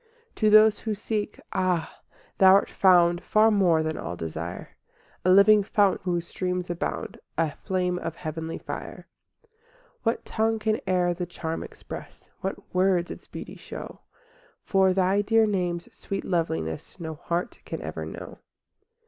[0.29, 1.99] IV To those who seek, ah!
[2.39, 4.69] Thou art found Far more than all desire—
[5.23, 9.07] A living fount whose streams abound, A flame of heavenly fire.
[9.43, 9.49] V
[10.01, 12.31] What tongue can e'er the charm express?
[12.39, 14.01] What words its beauty show?
[14.63, 18.39] For Thy dear name's sweet loveliness No heart can ever know.